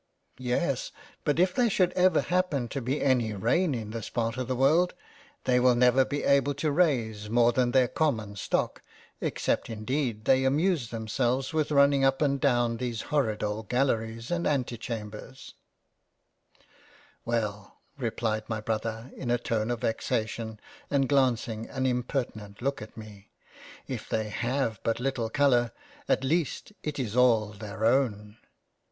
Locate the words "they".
5.43-5.59, 10.25-10.43, 24.09-24.29